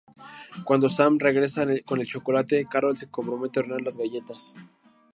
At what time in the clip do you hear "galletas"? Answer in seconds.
3.99-4.55